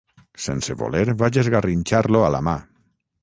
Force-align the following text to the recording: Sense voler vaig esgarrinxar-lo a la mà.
Sense 0.45 0.75
voler 0.79 1.03
vaig 1.19 1.37
esgarrinxar-lo 1.43 2.25
a 2.31 2.35
la 2.37 2.43
mà. 2.49 2.57